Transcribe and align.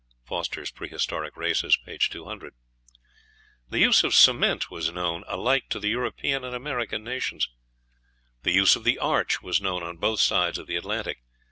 (Foster's 0.25 0.71
"Prehistoric 0.71 1.37
Races," 1.37 1.77
p. 1.77 1.95
200.) 1.99 2.55
The 3.69 3.77
use 3.77 4.03
of 4.03 4.15
cement 4.15 4.71
was 4.71 4.91
known 4.91 5.23
alike 5.27 5.69
to 5.69 5.79
the 5.79 5.89
European 5.89 6.43
and 6.43 6.55
American 6.55 7.03
nations. 7.03 7.47
The 8.41 8.51
use 8.51 8.75
of 8.75 8.83
the 8.83 8.97
arch 8.97 9.43
was 9.43 9.61
known 9.61 9.83
on 9.83 9.97
both 9.97 10.19
sides 10.19 10.57
of 10.57 10.65
the 10.65 10.75
Atlantic. 10.75 11.19